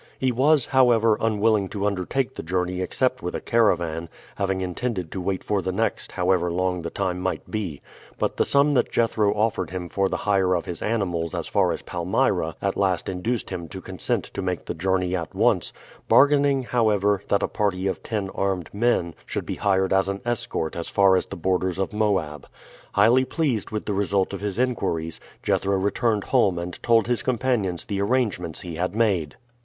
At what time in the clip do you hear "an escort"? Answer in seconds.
20.09-20.75